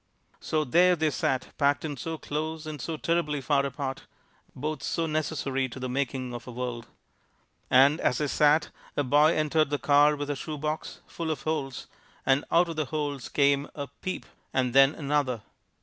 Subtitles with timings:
[0.39, 4.07] So there they sat packed in so close and so terribly far apart,
[4.55, 6.87] both so necessary to the making of a world.
[7.69, 11.43] And as they sat a boy entered the car with a shoe box, full of
[11.43, 11.85] holes,
[12.25, 15.43] and out of the holes came a "peep" and then another.